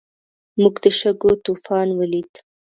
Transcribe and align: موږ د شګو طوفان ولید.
موږ 0.61 0.75
د 0.83 0.85
شګو 0.99 1.31
طوفان 1.45 1.87
ولید. 1.99 2.31